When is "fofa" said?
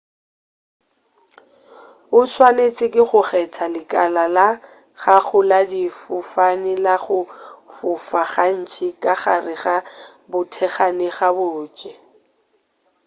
7.75-8.21